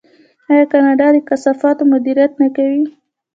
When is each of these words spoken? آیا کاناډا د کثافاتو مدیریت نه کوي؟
آیا 0.51 0.65
کاناډا 0.71 1.07
د 1.13 1.17
کثافاتو 1.29 1.83
مدیریت 1.93 2.31
نه 2.41 2.47
کوي؟ 2.55 2.83